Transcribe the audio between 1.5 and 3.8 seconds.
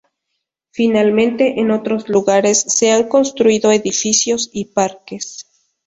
en otros lugares se han construido